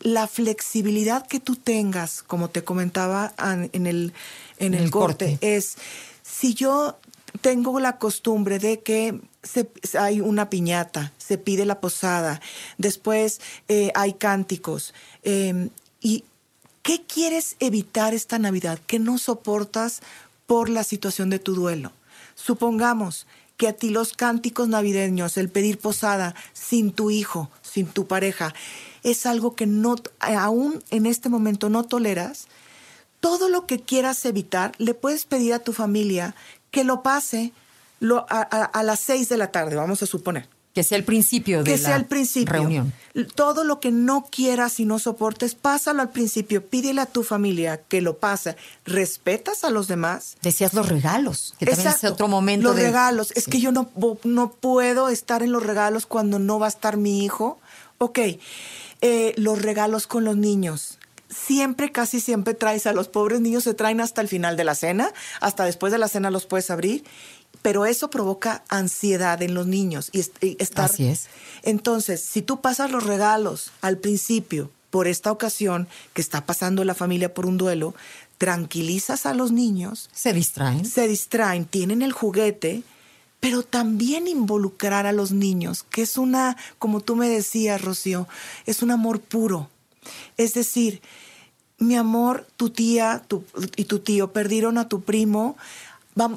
La 0.00 0.26
flexibilidad 0.26 1.26
que 1.26 1.40
tú 1.40 1.56
tengas, 1.56 2.22
como 2.22 2.50
te 2.50 2.62
comentaba 2.62 3.32
en 3.72 3.86
el, 3.86 4.12
en 4.58 4.74
el, 4.74 4.90
corte, 4.90 5.38
es 5.40 5.76
si 6.22 6.52
yo 6.52 6.98
tengo 7.40 7.80
la 7.80 7.98
costumbre 7.98 8.58
de 8.58 8.80
que 8.80 9.18
hay 9.98 10.20
una 10.20 10.50
piñata, 10.50 11.12
se 11.18 11.38
pide 11.38 11.64
la 11.64 11.80
posada, 11.80 12.40
después 12.78 13.40
eh, 13.68 13.92
hay 13.94 14.14
cánticos. 14.14 14.94
Em, 15.22 15.70
¿Y 16.00 16.24
qué 16.82 17.02
quieres 17.06 17.56
evitar 17.60 18.14
esta 18.14 18.38
Navidad? 18.38 18.78
¿Qué 18.86 18.98
no 18.98 19.18
soportas 19.18 20.00
por 20.46 20.68
la 20.68 20.84
situación 20.84 21.30
de 21.30 21.38
tu 21.38 21.54
duelo. 21.54 21.92
Supongamos 22.34 23.26
que 23.56 23.68
a 23.68 23.72
ti 23.72 23.90
los 23.90 24.12
cánticos 24.12 24.68
navideños, 24.68 25.36
el 25.36 25.48
pedir 25.48 25.78
posada 25.78 26.34
sin 26.52 26.92
tu 26.92 27.10
hijo, 27.10 27.50
sin 27.62 27.86
tu 27.86 28.06
pareja, 28.06 28.54
es 29.02 29.26
algo 29.26 29.54
que 29.54 29.66
no, 29.66 29.96
aún 30.20 30.82
en 30.90 31.06
este 31.06 31.28
momento 31.28 31.68
no 31.68 31.84
toleras, 31.84 32.48
todo 33.20 33.48
lo 33.48 33.66
que 33.66 33.80
quieras 33.80 34.24
evitar, 34.24 34.72
le 34.78 34.94
puedes 34.94 35.24
pedir 35.24 35.54
a 35.54 35.58
tu 35.58 35.72
familia 35.72 36.34
que 36.70 36.84
lo 36.84 37.02
pase 37.02 37.52
a, 38.28 38.82
las 38.82 39.00
seis 39.00 39.28
de 39.28 39.36
la 39.36 39.50
tarde, 39.50 39.76
vamos 39.76 40.02
a 40.02 40.06
suponer. 40.06 40.48
Que 40.74 40.82
sea 40.82 40.98
el 40.98 41.04
principio 41.04 41.58
de 41.58 41.64
que 41.64 41.78
la 41.78 41.88
sea 41.88 41.96
el 41.96 42.06
principio. 42.06 42.52
reunión. 42.52 42.92
Todo 43.36 43.62
lo 43.62 43.78
que 43.78 43.92
no 43.92 44.26
quieras 44.28 44.80
y 44.80 44.84
no 44.84 44.98
soportes, 44.98 45.54
pásalo 45.54 46.02
al 46.02 46.10
principio. 46.10 46.66
Pídele 46.66 47.00
a 47.00 47.06
tu 47.06 47.22
familia 47.22 47.80
que 47.82 48.00
lo 48.02 48.18
pase. 48.18 48.56
¿Respetas 48.84 49.62
a 49.62 49.70
los 49.70 49.86
demás? 49.86 50.36
Decías 50.42 50.74
los 50.74 50.88
regalos, 50.88 51.54
que 51.58 51.66
también 51.66 51.88
es 51.88 52.04
otro 52.04 52.26
momento. 52.26 52.68
Los 52.68 52.76
regalos. 52.76 53.32
Es 53.36 53.46
que 53.46 53.60
yo 53.60 53.70
no, 53.70 53.88
no 54.24 54.50
puedo 54.52 55.08
estar 55.08 55.42
en 55.44 55.52
los 55.52 55.62
regalos 55.62 56.06
cuando 56.06 56.40
no 56.40 56.58
va 56.58 56.66
a 56.66 56.70
estar 56.70 56.96
mi 56.96 57.24
hijo. 57.24 57.60
Ok, 57.98 58.18
eh, 59.00 59.32
los 59.36 59.62
regalos 59.62 60.08
con 60.08 60.24
los 60.24 60.36
niños 60.36 60.98
siempre, 61.28 61.92
casi 61.92 62.20
siempre 62.20 62.54
traes 62.54 62.86
a 62.86 62.92
los 62.92 63.08
pobres 63.08 63.40
niños, 63.40 63.64
se 63.64 63.74
traen 63.74 64.00
hasta 64.00 64.20
el 64.20 64.28
final 64.28 64.56
de 64.56 64.64
la 64.64 64.74
cena, 64.74 65.12
hasta 65.40 65.64
después 65.64 65.92
de 65.92 65.98
la 65.98 66.08
cena 66.08 66.30
los 66.30 66.46
puedes 66.46 66.70
abrir 66.70 67.04
pero 67.64 67.86
eso 67.86 68.10
provoca 68.10 68.62
ansiedad 68.68 69.40
en 69.40 69.54
los 69.54 69.66
niños 69.66 70.10
y, 70.12 70.20
estar. 70.58 70.84
Así 70.84 71.06
es. 71.06 71.28
Entonces, 71.62 72.20
si 72.20 72.42
tú 72.42 72.60
pasas 72.60 72.90
los 72.90 73.04
regalos 73.04 73.72
al 73.80 73.96
principio, 73.96 74.70
por 74.90 75.08
esta 75.08 75.32
ocasión 75.32 75.88
que 76.12 76.20
está 76.20 76.44
pasando 76.44 76.84
la 76.84 76.94
familia 76.94 77.32
por 77.32 77.46
un 77.46 77.56
duelo, 77.56 77.94
tranquilizas 78.36 79.24
a 79.24 79.32
los 79.32 79.50
niños. 79.50 80.10
Se 80.12 80.34
distraen. 80.34 80.84
Se 80.84 81.08
distraen, 81.08 81.64
tienen 81.64 82.02
el 82.02 82.12
juguete, 82.12 82.82
pero 83.40 83.62
también 83.62 84.28
involucrar 84.28 85.06
a 85.06 85.12
los 85.12 85.32
niños, 85.32 85.84
que 85.84 86.02
es 86.02 86.18
una, 86.18 86.58
como 86.78 87.00
tú 87.00 87.16
me 87.16 87.30
decías, 87.30 87.80
Rocío, 87.80 88.28
es 88.66 88.82
un 88.82 88.90
amor 88.90 89.20
puro. 89.20 89.70
Es 90.36 90.52
decir, 90.52 91.00
mi 91.78 91.96
amor, 91.96 92.46
tu 92.58 92.68
tía 92.68 93.22
y 93.76 93.84
tu 93.84 94.00
tío 94.00 94.34
perdieron 94.34 94.76
a 94.76 94.86
tu 94.86 95.00
primo, 95.00 95.56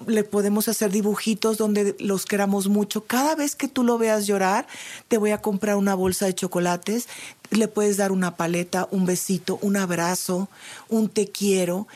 le 0.07 0.23
podemos 0.23 0.67
hacer 0.67 0.91
dibujitos 0.91 1.57
donde 1.57 1.95
los 1.99 2.25
queramos 2.25 2.67
mucho. 2.67 3.05
Cada 3.05 3.35
vez 3.35 3.55
que 3.55 3.67
tú 3.67 3.83
lo 3.83 3.97
veas 3.97 4.25
llorar, 4.25 4.67
te 5.07 5.17
voy 5.17 5.31
a 5.31 5.41
comprar 5.41 5.75
una 5.75 5.93
bolsa 5.93 6.25
de 6.25 6.35
chocolates, 6.35 7.07
le 7.51 7.67
puedes 7.67 7.97
dar 7.97 8.11
una 8.11 8.35
paleta, 8.35 8.87
un 8.91 9.05
besito, 9.05 9.59
un 9.61 9.77
abrazo, 9.77 10.49
un 10.89 11.09
te 11.09 11.27
quiero. 11.27 11.87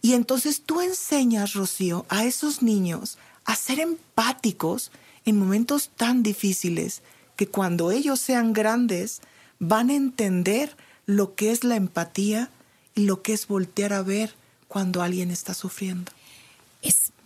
Y 0.00 0.14
entonces 0.14 0.62
tú 0.64 0.80
enseñas, 0.80 1.52
Rocío, 1.52 2.06
a 2.08 2.24
esos 2.24 2.62
niños 2.62 3.18
a 3.44 3.54
ser 3.54 3.80
empáticos 3.80 4.90
en 5.24 5.38
momentos 5.38 5.90
tan 5.96 6.22
difíciles 6.22 7.02
que 7.36 7.46
cuando 7.46 7.90
ellos 7.90 8.20
sean 8.20 8.52
grandes 8.52 9.20
van 9.58 9.90
a 9.90 9.94
entender 9.94 10.76
lo 11.04 11.34
que 11.34 11.50
es 11.50 11.64
la 11.64 11.76
empatía 11.76 12.50
y 12.94 13.04
lo 13.04 13.22
que 13.22 13.32
es 13.34 13.46
voltear 13.46 13.92
a 13.92 14.02
ver 14.02 14.34
cuando 14.68 15.02
alguien 15.02 15.30
está 15.30 15.54
sufriendo. 15.54 16.12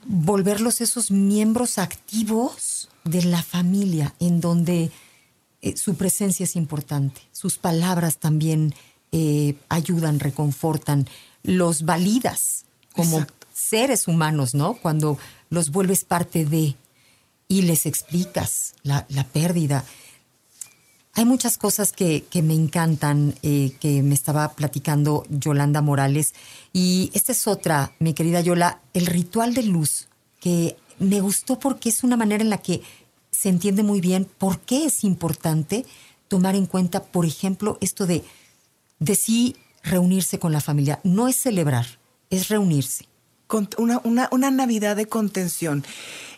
Volverlos 0.05 0.81
esos 0.81 1.11
miembros 1.11 1.79
activos 1.79 2.89
de 3.05 3.23
la 3.25 3.43
familia, 3.43 4.15
en 4.19 4.41
donde 4.41 4.91
eh, 5.63 5.77
su 5.77 5.95
presencia 5.95 6.45
es 6.45 6.57
importante, 6.57 7.21
sus 7.33 7.59
palabras 7.59 8.19
también 8.19 8.75
eh, 9.13 9.57
ayudan, 9.69 10.21
reconfortan, 10.21 11.07
los 11.43 11.85
validas 11.85 12.65
como 12.95 13.27
seres 13.53 14.09
humanos, 14.09 14.55
¿no? 14.55 14.75
Cuando 14.75 15.19
los 15.49 15.71
vuelves 15.71 16.05
parte 16.05 16.45
de 16.45 16.77
y 17.49 17.63
les 17.63 17.87
explicas 17.87 18.75
la, 18.83 19.07
la 19.09 19.25
pérdida. 19.25 19.85
Hay 21.15 21.25
muchas 21.25 21.59
cosas 21.59 21.93
que, 21.93 22.25
que 22.31 22.41
me 22.43 22.55
encantan, 22.55 23.35
eh, 23.43 23.73
que 23.81 24.03
me 24.03 24.15
estaba 24.15 24.53
platicando 24.53 25.25
Yolanda 25.29 25.83
Morales. 25.83 26.35
Y 26.73 27.11
esta 27.15 27.33
es 27.33 27.47
otra, 27.47 27.93
mi 27.99 28.15
querida 28.15 28.41
Yola, 28.41 28.81
el 28.95 29.07
ritual 29.07 29.55
de 29.55 29.65
luz, 29.65 30.09
que 30.41 30.77
me 30.99 31.21
gustó 31.21 31.59
porque 31.59 31.89
es 31.89 32.05
una 32.05 32.17
manera 32.17 32.43
en 32.43 32.51
la 32.51 32.59
que 32.59 32.83
se 33.31 33.49
entiende 33.49 33.83
muy 33.83 34.01
bien 34.01 34.29
por 34.39 34.61
qué 34.61 34.85
es 34.85 35.03
importante 35.03 35.85
tomar 36.29 36.55
en 36.55 36.67
cuenta, 36.67 37.03
por 37.03 37.27
ejemplo, 37.27 37.77
esto 37.81 38.07
de, 38.07 38.23
de 39.01 39.17
sí 39.17 39.57
reunirse 39.83 40.39
con 40.39 40.53
la 40.53 40.61
familia. 40.61 41.01
No 41.03 41.27
es 41.27 41.37
celebrar, 41.37 41.87
es 42.31 42.49
reunirse. 42.49 43.07
Una, 43.79 44.01
una, 44.05 44.29
una 44.31 44.51
Navidad 44.53 44.95
de 44.95 45.07
contención. 45.07 45.85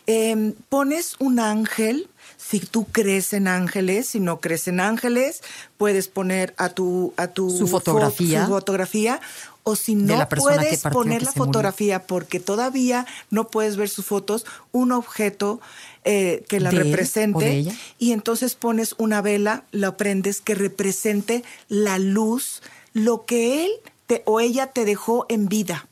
Em, 0.07 0.53
pones 0.69 1.15
un 1.19 1.39
ángel 1.39 2.09
si 2.45 2.59
tú 2.59 2.85
crees 2.85 3.33
en 3.33 3.47
ángeles, 3.47 4.07
si 4.09 4.19
no 4.19 4.39
crees 4.39 4.67
en 4.67 4.79
ángeles, 4.79 5.41
puedes 5.77 6.07
poner 6.07 6.53
a 6.57 6.69
tu 6.69 7.13
a 7.17 7.27
tu 7.27 7.49
su 7.49 7.67
fotografía, 7.67 8.45
su 8.45 8.51
fotografía 8.51 9.21
o 9.63 9.75
si 9.75 9.95
no 9.95 10.27
puedes 10.27 10.81
poner 10.81 11.23
la 11.23 11.31
fotografía 11.31 12.05
porque 12.05 12.39
todavía 12.39 13.05
no 13.29 13.47
puedes 13.47 13.77
ver 13.77 13.89
sus 13.89 14.05
fotos, 14.05 14.45
un 14.71 14.91
objeto 14.91 15.61
eh, 16.03 16.43
que 16.49 16.59
la 16.59 16.69
represente 16.69 17.65
y 17.97 18.11
entonces 18.11 18.55
pones 18.55 18.93
una 18.97 19.21
vela, 19.21 19.63
la 19.71 19.95
prendes 19.95 20.41
que 20.41 20.53
represente 20.53 21.43
la 21.69 21.97
luz, 21.97 22.61
lo 22.91 23.25
que 23.25 23.65
él 23.65 23.71
te, 24.05 24.21
o 24.25 24.41
ella 24.41 24.67
te 24.67 24.83
dejó 24.83 25.25
en 25.29 25.47
vida. 25.47 25.87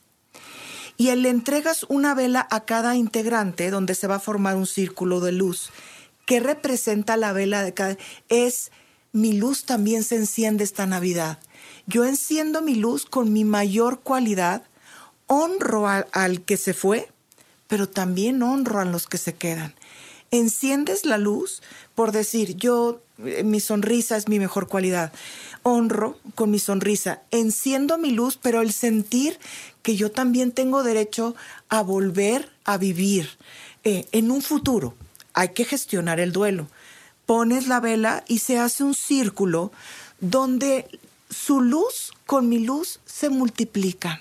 Y 0.98 1.16
le 1.16 1.30
entregas 1.30 1.84
una 1.90 2.14
vela 2.14 2.46
a 2.52 2.66
cada 2.66 2.96
integrante 2.96 3.72
donde 3.72 3.96
se 3.96 4.06
va 4.06 4.16
a 4.16 4.20
formar 4.20 4.56
un 4.56 4.68
círculo 4.68 5.20
de 5.20 5.32
luz. 5.32 5.72
¿Qué 6.32 6.40
representa 6.40 7.18
la 7.18 7.34
vela 7.34 7.62
de 7.62 7.74
cada? 7.74 7.98
Es 8.30 8.72
mi 9.12 9.34
luz 9.34 9.66
también 9.66 10.06
se 10.06 10.16
enciende 10.16 10.64
esta 10.64 10.86
Navidad. 10.86 11.40
Yo 11.88 12.06
enciendo 12.06 12.62
mi 12.62 12.76
luz 12.76 13.06
con 13.06 13.34
mi 13.34 13.44
mayor 13.44 14.00
cualidad, 14.00 14.64
honro 15.28 15.90
al, 15.90 16.42
que 16.46 16.56
se 16.56 16.74
fue, 16.74 17.10
pero 17.68 17.90
también 17.90 18.42
honro 18.44 18.80
a 18.80 18.86
los 18.86 19.08
que 19.08 19.18
se 19.18 19.34
quedan. 19.34 19.76
Enciendes 20.32 21.06
la 21.06 21.18
luz 21.18 21.62
por 21.96 22.14
decir, 22.14 22.56
yo, 22.56 23.02
eh, 23.26 23.44
mi 23.44 23.60
sonrisa 23.60 24.16
es 24.16 24.30
mi 24.30 24.40
mejor 24.40 24.70
cualidad. 24.70 25.12
Honro 25.64 26.18
con 26.36 26.50
mi 26.50 26.60
sonrisa. 26.60 27.24
Enciendo 27.32 27.98
mi 27.98 28.12
luz, 28.12 28.40
pero 28.42 28.62
el 28.62 28.72
sentir 28.72 29.38
que 29.82 29.98
yo 29.98 30.12
también 30.12 30.54
tengo 30.54 30.82
derecho 30.82 31.36
a 31.68 31.82
volver 31.82 32.50
a 32.64 32.78
vivir 32.78 33.28
eh, 33.84 34.06
en 34.14 34.32
un 34.32 34.42
futuro 34.42 34.96
hay 35.34 35.50
que 35.50 35.66
gestionar 35.66 36.20
el 36.20 36.32
duelo. 36.32 36.68
Pones 37.26 37.68
la 37.68 37.80
vela 37.80 38.24
y 38.28 38.40
se 38.40 38.60
hace 38.60 38.84
un 38.84 38.94
círculo 38.94 39.72
donde 40.20 40.88
su 41.30 41.62
luz 41.62 42.14
con 42.26 42.50
mi 42.50 42.60
luz 42.60 43.00
se 43.06 43.30
multiplican. 43.30 44.20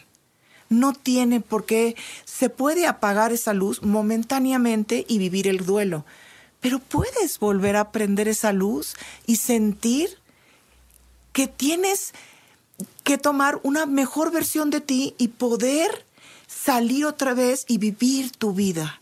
No 0.69 0.93
tiene 0.93 1.41
por 1.41 1.67
qué, 1.67 1.97
se 2.25 2.49
puede 2.49 2.87
apagar 2.87 3.33
esa 3.33 3.53
luz 3.53 3.83
momentáneamente 3.83 5.05
y 5.09 5.19
vivir 5.19 5.49
el 5.49 5.67
duelo, 5.67 6.05
pero 6.61 6.79
puedes 6.79 7.41
volver 7.41 7.77
a 7.77 7.91
prender 7.91 8.29
esa 8.29 8.53
luz 8.53 8.95
y 9.27 9.37
sentir 9.37 10.19
que 11.33 11.49
tienes 11.49 12.13
que 13.03 13.19
tomar 13.19 13.59
una 13.63 13.87
mejor 13.87 14.31
versión 14.31 14.71
de 14.71 14.81
ti 14.81 15.15
y 15.19 15.29
poder 15.29 16.05
salir 16.47 17.05
otra 17.05 17.35
vez 17.35 17.65
y 17.67 17.79
vivir 17.79 18.31
tu 18.31 18.53
vida. 18.53 19.00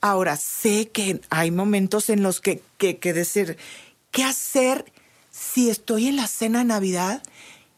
Ahora, 0.00 0.36
sé 0.36 0.88
que 0.88 1.20
hay 1.30 1.50
momentos 1.50 2.08
en 2.10 2.22
los 2.22 2.40
que, 2.40 2.62
que, 2.76 2.98
que 2.98 3.12
decir, 3.12 3.56
¿qué 4.10 4.24
hacer 4.24 4.84
si 5.30 5.70
estoy 5.70 6.08
en 6.08 6.16
la 6.16 6.28
cena 6.28 6.60
de 6.60 6.66
Navidad 6.66 7.22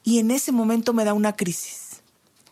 y 0.03 0.19
en 0.19 0.31
ese 0.31 0.51
momento 0.51 0.93
me 0.93 1.03
da 1.03 1.13
una 1.13 1.35
crisis? 1.35 2.01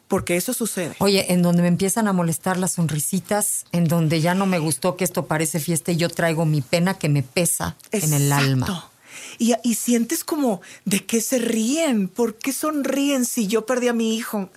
Porque 0.07 0.37
eso 0.37 0.53
sucede. 0.53 0.95
Oye, 0.97 1.31
en 1.31 1.43
donde 1.43 1.61
me 1.61 1.67
empiezan 1.67 2.07
a 2.07 2.13
molestar 2.13 2.57
las 2.57 2.71
sonrisitas, 2.73 3.65
en 3.71 3.85
donde 3.85 4.21
ya 4.21 4.33
no 4.33 4.47
me 4.47 4.57
gustó 4.57 4.97
que 4.97 5.03
esto 5.03 5.27
parece 5.27 5.59
fiesta 5.59 5.91
y 5.91 5.97
yo 5.97 6.09
traigo 6.09 6.45
mi 6.45 6.61
pena 6.61 6.95
que 6.95 7.09
me 7.09 7.21
pesa 7.21 7.75
en 7.91 8.13
el 8.13 8.31
alma. 8.31 8.89
Y, 9.37 9.53
y, 9.63 9.75
sientes 9.75 10.23
como, 10.23 10.61
¿de 10.85 11.05
qué 11.05 11.21
se 11.21 11.39
ríen? 11.39 12.07
¿Por 12.07 12.35
qué 12.35 12.53
sonríen 12.53 13.25
si 13.25 13.47
yo 13.47 13.65
perdí 13.65 13.87
a 13.87 13.93
mi 13.93 14.15
hijo? 14.15 14.49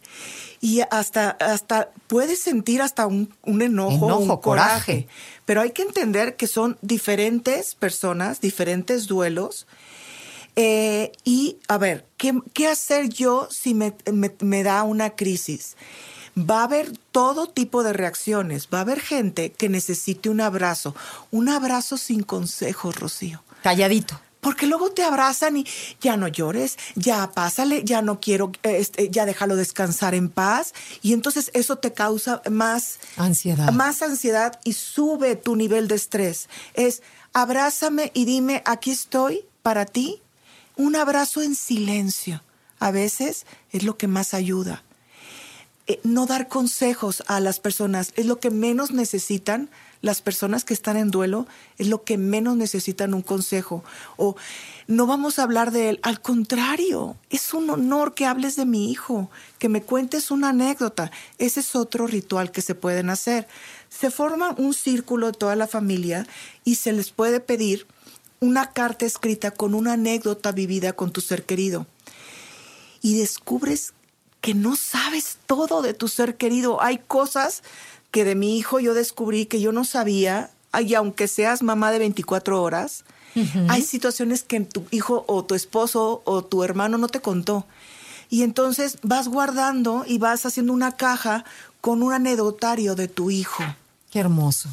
y 0.62 0.80
hasta, 0.92 1.30
hasta 1.30 1.90
puedes 2.06 2.40
sentir 2.40 2.82
hasta 2.82 3.08
un, 3.08 3.34
enojo, 3.44 4.16
un 4.16 4.36
coraje. 4.36 5.08
Pero 5.44 5.60
hay 5.60 5.72
que 5.72 5.82
entender 5.82 6.36
que 6.36 6.46
son 6.46 6.78
diferentes 6.82 7.74
personas, 7.74 8.40
diferentes 8.40 9.08
duelos. 9.08 9.66
Eh, 10.54 11.10
y 11.24 11.56
a 11.66 11.78
ver, 11.78 12.06
¿qué, 12.16 12.68
hacer 12.68 13.08
yo 13.08 13.48
si 13.50 13.74
me, 13.74 13.92
me, 14.12 14.62
da 14.62 14.84
una 14.84 15.10
crisis? 15.16 15.76
Va 16.38 16.60
a 16.60 16.64
haber 16.64 16.96
todo 17.10 17.48
tipo 17.48 17.82
de 17.82 17.92
reacciones. 17.92 18.68
Va 18.72 18.78
a 18.78 18.82
haber 18.82 19.00
gente 19.00 19.50
que 19.50 19.68
necesite 19.68 20.30
un 20.30 20.40
abrazo. 20.40 20.94
Un 21.32 21.48
abrazo 21.48 21.98
sin 21.98 22.22
consejos, 22.22 23.00
Rocío. 23.00 23.42
Calladito. 23.64 24.20
Porque 24.42 24.66
luego 24.66 24.90
te 24.90 25.04
abrazan 25.04 25.56
y 25.56 25.66
ya 26.00 26.16
no 26.16 26.26
llores, 26.26 26.76
ya 26.96 27.30
pásale, 27.30 27.84
ya 27.84 28.02
no 28.02 28.18
quiero, 28.18 28.50
este, 28.64 29.08
ya 29.08 29.24
déjalo 29.24 29.54
descansar 29.54 30.16
en 30.16 30.28
paz. 30.28 30.74
Y 31.00 31.12
entonces 31.12 31.52
eso 31.54 31.76
te 31.76 31.92
causa 31.92 32.42
más 32.50 32.98
Ansiedad. 33.16 33.70
Más 33.70 34.02
ansiedad 34.02 34.58
y 34.64 34.72
sube 34.72 35.36
tu 35.36 35.54
nivel 35.54 35.86
de 35.86 35.94
estrés. 35.94 36.48
Es 36.74 37.02
abrázame 37.32 38.10
y 38.14 38.24
dime, 38.24 38.64
aquí 38.66 38.90
estoy 38.90 39.44
para 39.62 39.86
ti. 39.86 40.20
Un 40.74 40.96
abrazo 40.96 41.40
en 41.40 41.54
silencio. 41.54 42.42
A 42.80 42.90
veces 42.90 43.46
es 43.70 43.84
lo 43.84 43.96
que 43.96 44.08
más 44.08 44.34
ayuda. 44.34 44.82
Eh, 45.86 46.00
no 46.02 46.26
dar 46.26 46.48
consejos 46.48 47.22
a 47.28 47.38
las 47.38 47.60
personas 47.60 48.12
es 48.16 48.26
lo 48.26 48.40
que 48.40 48.50
menos 48.50 48.90
necesitan 48.90 49.70
las 50.02 50.20
personas 50.20 50.64
que 50.64 50.74
están 50.74 50.96
en 50.96 51.12
duelo 51.12 51.46
es 51.78 51.86
lo 51.86 52.02
que 52.02 52.18
menos 52.18 52.56
necesitan 52.56 53.14
un 53.14 53.22
consejo. 53.22 53.84
O 54.16 54.36
no 54.88 55.06
vamos 55.06 55.38
a 55.38 55.44
hablar 55.44 55.70
de 55.70 55.88
él. 55.88 56.00
Al 56.02 56.20
contrario, 56.20 57.16
es 57.30 57.54
un 57.54 57.70
honor 57.70 58.12
que 58.12 58.26
hables 58.26 58.56
de 58.56 58.66
mi 58.66 58.90
hijo, 58.90 59.30
que 59.60 59.68
me 59.68 59.82
cuentes 59.82 60.32
una 60.32 60.50
anécdota. 60.50 61.12
Ese 61.38 61.60
es 61.60 61.76
otro 61.76 62.08
ritual 62.08 62.50
que 62.50 62.62
se 62.62 62.74
pueden 62.74 63.10
hacer. 63.10 63.46
Se 63.88 64.10
forma 64.10 64.54
un 64.58 64.74
círculo 64.74 65.28
de 65.28 65.38
toda 65.38 65.54
la 65.54 65.68
familia 65.68 66.26
y 66.64 66.74
se 66.74 66.92
les 66.92 67.10
puede 67.10 67.38
pedir 67.38 67.86
una 68.40 68.72
carta 68.72 69.06
escrita 69.06 69.52
con 69.52 69.72
una 69.72 69.92
anécdota 69.92 70.50
vivida 70.50 70.94
con 70.94 71.12
tu 71.12 71.20
ser 71.20 71.44
querido. 71.44 71.86
Y 73.02 73.16
descubres 73.16 73.94
que 74.40 74.54
no 74.54 74.74
sabes 74.74 75.38
todo 75.46 75.80
de 75.80 75.94
tu 75.94 76.08
ser 76.08 76.36
querido. 76.36 76.82
Hay 76.82 76.98
cosas 76.98 77.62
que 78.12 78.24
de 78.24 78.36
mi 78.36 78.56
hijo 78.56 78.78
yo 78.78 78.94
descubrí 78.94 79.46
que 79.46 79.60
yo 79.60 79.72
no 79.72 79.84
sabía, 79.84 80.50
y 80.80 80.94
aunque 80.94 81.26
seas 81.26 81.62
mamá 81.62 81.90
de 81.90 81.98
24 81.98 82.62
horas, 82.62 83.04
hay 83.68 83.82
situaciones 83.82 84.42
que 84.42 84.60
tu 84.60 84.84
hijo 84.90 85.24
o 85.26 85.44
tu 85.44 85.54
esposo 85.54 86.22
o 86.24 86.44
tu 86.44 86.62
hermano 86.62 86.98
no 86.98 87.08
te 87.08 87.20
contó. 87.20 87.66
Y 88.28 88.42
entonces 88.42 88.98
vas 89.02 89.28
guardando 89.28 90.04
y 90.06 90.18
vas 90.18 90.46
haciendo 90.46 90.72
una 90.72 90.96
caja 90.96 91.44
con 91.80 92.02
un 92.02 92.12
anecdotario 92.12 92.94
de 92.94 93.08
tu 93.08 93.30
hijo. 93.30 93.64
Qué 94.10 94.20
hermoso. 94.20 94.68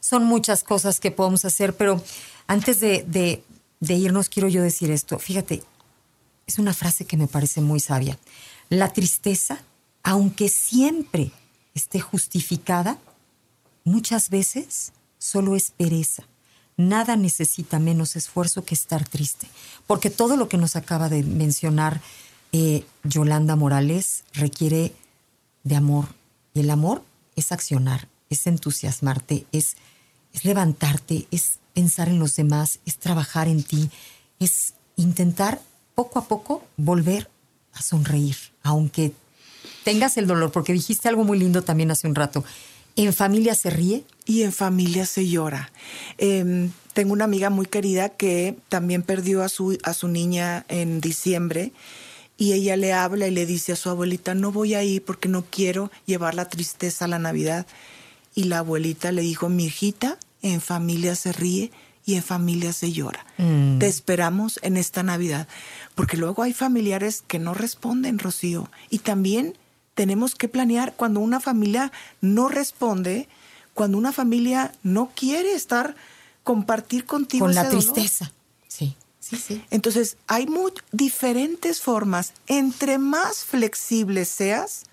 Son 0.00 0.24
muchas 0.24 0.64
cosas 0.64 1.00
que 1.00 1.10
podemos 1.10 1.44
hacer, 1.44 1.76
pero 1.76 2.02
antes 2.46 2.80
de, 2.80 3.04
de, 3.06 3.44
de 3.80 3.94
irnos 3.94 4.28
quiero 4.28 4.48
yo 4.48 4.62
decir 4.62 4.90
esto. 4.90 5.18
Fíjate, 5.18 5.62
es 6.46 6.58
una 6.58 6.74
frase 6.74 7.04
que 7.04 7.16
me 7.16 7.26
parece 7.26 7.60
muy 7.60 7.80
sabia. 7.80 8.18
La 8.68 8.92
tristeza, 8.92 9.60
aunque 10.02 10.48
siempre 10.48 11.32
esté 11.74 12.00
justificada, 12.00 12.98
muchas 13.84 14.30
veces 14.30 14.92
solo 15.18 15.56
es 15.56 15.70
pereza. 15.70 16.24
Nada 16.76 17.16
necesita 17.16 17.78
menos 17.78 18.16
esfuerzo 18.16 18.64
que 18.64 18.74
estar 18.74 19.06
triste, 19.06 19.46
porque 19.86 20.10
todo 20.10 20.36
lo 20.36 20.48
que 20.48 20.56
nos 20.56 20.76
acaba 20.76 21.08
de 21.08 21.22
mencionar 21.22 22.00
eh, 22.52 22.84
Yolanda 23.04 23.56
Morales 23.56 24.24
requiere 24.32 24.94
de 25.64 25.76
amor. 25.76 26.06
Y 26.54 26.60
el 26.60 26.70
amor 26.70 27.02
es 27.36 27.52
accionar, 27.52 28.08
es 28.30 28.46
entusiasmarte, 28.46 29.46
es, 29.52 29.76
es 30.32 30.44
levantarte, 30.44 31.26
es 31.30 31.58
pensar 31.72 32.08
en 32.08 32.18
los 32.18 32.36
demás, 32.36 32.78
es 32.84 32.98
trabajar 32.98 33.48
en 33.48 33.62
ti, 33.62 33.90
es 34.38 34.74
intentar 34.96 35.60
poco 35.94 36.18
a 36.18 36.28
poco 36.28 36.64
volver 36.76 37.30
a 37.72 37.82
sonreír, 37.82 38.36
aunque 38.62 39.12
tengas 39.84 40.16
el 40.16 40.26
dolor, 40.26 40.52
porque 40.52 40.72
dijiste 40.72 41.08
algo 41.08 41.24
muy 41.24 41.38
lindo 41.38 41.62
también 41.62 41.90
hace 41.90 42.06
un 42.06 42.14
rato. 42.14 42.44
¿En 42.96 43.12
familia 43.12 43.54
se 43.54 43.70
ríe? 43.70 44.04
Y 44.26 44.42
en 44.42 44.52
familia 44.52 45.06
se 45.06 45.26
llora. 45.26 45.72
Em, 46.18 46.70
tengo 46.92 47.12
una 47.12 47.24
amiga 47.24 47.48
muy 47.48 47.66
querida 47.66 48.10
que 48.10 48.56
también 48.68 49.02
perdió 49.02 49.42
a 49.42 49.48
su, 49.48 49.78
a 49.82 49.94
su 49.94 50.08
niña 50.08 50.66
en 50.68 51.00
diciembre 51.00 51.72
y 52.36 52.54
ella 52.54 52.76
le 52.76 52.92
habla 52.92 53.28
y 53.28 53.30
le 53.30 53.46
dice 53.46 53.72
a 53.72 53.76
su 53.76 53.88
abuelita, 53.88 54.34
no 54.34 54.52
voy 54.52 54.74
a 54.74 54.82
ir 54.82 55.04
porque 55.04 55.28
no 55.28 55.44
quiero 55.48 55.90
llevar 56.06 56.34
la 56.34 56.48
tristeza 56.48 57.04
a 57.04 57.08
la 57.08 57.18
Navidad. 57.18 57.66
Y 58.34 58.44
la 58.44 58.58
abuelita 58.58 59.12
le 59.12 59.22
dijo, 59.22 59.48
mi 59.48 59.66
hijita, 59.66 60.18
en 60.42 60.60
familia 60.60 61.14
se 61.14 61.32
ríe 61.32 61.70
y 62.04 62.14
en 62.14 62.22
familia 62.22 62.72
se 62.72 62.90
llora. 62.90 63.24
Mm. 63.38 63.78
Te 63.78 63.86
esperamos 63.86 64.58
en 64.62 64.76
esta 64.76 65.02
Navidad. 65.02 65.46
Porque 65.94 66.16
luego 66.16 66.42
hay 66.42 66.52
familiares 66.52 67.22
que 67.26 67.38
no 67.38 67.54
responden, 67.54 68.18
Rocío. 68.18 68.68
Y 68.90 68.98
también 68.98 69.56
tenemos 69.94 70.34
que 70.34 70.48
planear 70.48 70.94
cuando 70.94 71.20
una 71.20 71.40
familia 71.40 71.92
no 72.20 72.48
responde, 72.48 73.28
cuando 73.74 73.98
una 73.98 74.12
familia 74.12 74.72
no 74.82 75.10
quiere 75.14 75.54
estar, 75.54 75.96
compartir 76.44 77.06
contigo. 77.06 77.46
Con 77.46 77.54
la 77.54 77.64
dolor. 77.64 77.92
tristeza. 77.92 78.32
Sí, 78.68 78.96
sí, 79.20 79.36
sí. 79.36 79.64
Entonces, 79.70 80.16
hay 80.26 80.46
muy 80.46 80.72
diferentes 80.92 81.80
formas. 81.80 82.32
Entre 82.46 82.98
más 82.98 83.44
flexible 83.44 84.24
seas, 84.24 84.84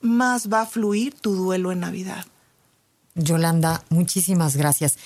más 0.00 0.50
va 0.52 0.62
a 0.62 0.66
fluir 0.66 1.14
tu 1.14 1.34
duelo 1.34 1.72
en 1.72 1.80
Navidad. 1.80 2.24
Yolanda, 3.14 3.82
muchísimas 3.88 4.56
gracias. 4.56 4.98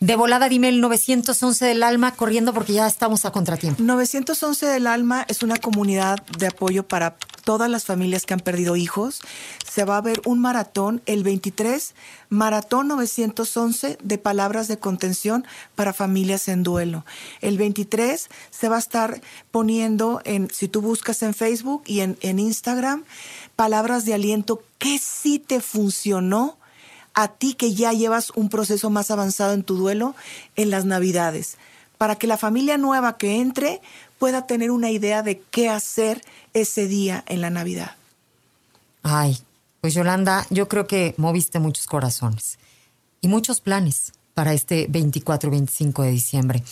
De 0.00 0.14
volada, 0.14 0.48
dime 0.48 0.68
el 0.68 0.80
911 0.80 1.64
del 1.64 1.82
alma 1.82 2.14
corriendo 2.14 2.54
porque 2.54 2.72
ya 2.72 2.86
estamos 2.86 3.24
a 3.24 3.32
contratiempo. 3.32 3.82
911 3.82 4.66
del 4.66 4.86
Alma 4.86 5.24
es 5.26 5.42
una 5.42 5.56
comunidad 5.56 6.24
de 6.38 6.46
apoyo 6.46 6.86
para 6.86 7.16
todas 7.42 7.68
las 7.68 7.84
familias 7.84 8.24
que 8.24 8.34
han 8.34 8.38
perdido 8.40 8.76
hijos. 8.76 9.20
Se 9.68 9.84
va 9.84 9.96
a 9.96 10.00
ver 10.00 10.20
un 10.24 10.38
maratón 10.38 11.02
el 11.06 11.24
23, 11.24 11.96
Maratón 12.28 12.86
911 12.86 13.98
de 14.00 14.18
palabras 14.18 14.68
de 14.68 14.78
contención 14.78 15.44
para 15.74 15.92
familias 15.92 16.46
en 16.46 16.62
duelo. 16.62 17.04
El 17.40 17.58
23 17.58 18.28
se 18.50 18.68
va 18.68 18.76
a 18.76 18.80
estar 18.80 19.20
poniendo 19.50 20.20
en, 20.24 20.48
si 20.52 20.68
tú 20.68 20.80
buscas 20.80 21.22
en 21.22 21.34
Facebook 21.34 21.82
y 21.86 22.00
en, 22.00 22.16
en 22.20 22.38
Instagram, 22.38 23.02
palabras 23.56 24.04
de 24.04 24.14
aliento 24.14 24.62
que 24.78 25.00
sí 25.00 25.40
te 25.40 25.60
funcionó 25.60 26.57
a 27.18 27.26
ti 27.26 27.54
que 27.54 27.74
ya 27.74 27.92
llevas 27.92 28.30
un 28.36 28.48
proceso 28.48 28.90
más 28.90 29.10
avanzado 29.10 29.52
en 29.52 29.64
tu 29.64 29.76
duelo 29.76 30.14
en 30.54 30.70
las 30.70 30.84
Navidades, 30.84 31.56
para 31.98 32.14
que 32.14 32.28
la 32.28 32.36
familia 32.36 32.78
nueva 32.78 33.18
que 33.18 33.40
entre 33.40 33.80
pueda 34.20 34.46
tener 34.46 34.70
una 34.70 34.92
idea 34.92 35.24
de 35.24 35.40
qué 35.50 35.68
hacer 35.68 36.22
ese 36.54 36.86
día 36.86 37.24
en 37.26 37.40
la 37.40 37.50
Navidad. 37.50 37.96
Ay, 39.02 39.36
pues 39.80 39.94
Yolanda, 39.94 40.46
yo 40.50 40.68
creo 40.68 40.86
que 40.86 41.14
moviste 41.16 41.58
muchos 41.58 41.86
corazones 41.86 42.56
y 43.20 43.26
muchos 43.26 43.60
planes 43.60 44.12
para 44.34 44.52
este 44.52 44.86
24 44.88 45.48
y 45.48 45.50
25 45.50 46.02
de 46.04 46.10
diciembre. 46.12 46.62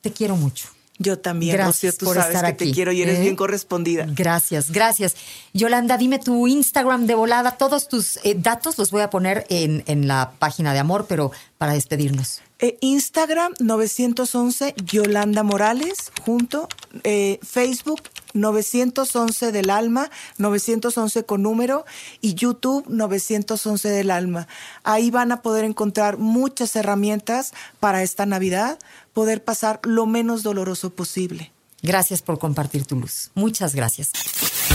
Te 0.00 0.12
quiero 0.12 0.36
mucho. 0.36 0.68
Yo 0.98 1.18
también, 1.18 1.56
Gracias 1.56 1.94
Rocío, 1.94 1.98
tú 1.98 2.06
por 2.06 2.14
sabes 2.16 2.28
estar 2.36 2.44
que 2.44 2.52
aquí, 2.52 2.66
te 2.66 2.72
quiero 2.72 2.92
y 2.92 3.02
eres 3.02 3.18
¿eh? 3.18 3.22
bien 3.22 3.34
correspondida. 3.36 4.06
Gracias, 4.08 4.70
gracias. 4.70 5.16
Yolanda, 5.52 5.96
dime 5.98 6.20
tu 6.20 6.46
Instagram 6.46 7.06
de 7.06 7.16
volada. 7.16 7.52
Todos 7.52 7.88
tus 7.88 8.18
eh, 8.22 8.36
datos 8.38 8.78
los 8.78 8.92
voy 8.92 9.02
a 9.02 9.10
poner 9.10 9.44
en, 9.48 9.82
en 9.86 10.06
la 10.06 10.32
página 10.38 10.72
de 10.72 10.78
amor, 10.78 11.06
pero 11.08 11.32
para 11.58 11.72
despedirnos. 11.72 12.42
Eh, 12.60 12.78
Instagram 12.80 13.54
911 13.58 14.74
Yolanda 14.84 15.42
Morales, 15.42 16.12
junto. 16.24 16.68
eh, 17.02 17.40
Facebook 17.42 18.00
911 18.34 19.52
del 19.52 19.70
alma, 19.70 20.10
911 20.38 21.24
con 21.24 21.42
número 21.42 21.84
y 22.20 22.34
YouTube 22.34 22.84
911 22.88 23.88
del 23.88 24.10
alma. 24.10 24.46
Ahí 24.82 25.10
van 25.10 25.32
a 25.32 25.42
poder 25.42 25.64
encontrar 25.64 26.18
muchas 26.18 26.74
herramientas 26.76 27.52
para 27.80 28.02
esta 28.02 28.26
Navidad, 28.26 28.78
poder 29.14 29.42
pasar 29.42 29.80
lo 29.84 30.04
menos 30.04 30.42
doloroso 30.42 30.90
posible. 30.90 31.52
Gracias 31.82 32.20
por 32.20 32.38
compartir 32.38 32.84
tu 32.84 32.96
luz. 32.96 33.30
Muchas 33.34 33.74
gracias. 33.74 34.10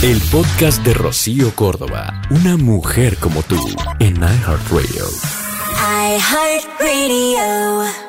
El 0.01 0.19
podcast 0.31 0.83
de 0.83 0.93
Rocío 0.93 1.53
Córdoba, 1.55 2.21
una 2.31 2.55
mujer 2.57 3.17
como 3.17 3.43
tú, 3.43 3.57
en 3.99 4.15
iHeartRadio. 4.15 5.05
iHeartRadio. 6.17 8.08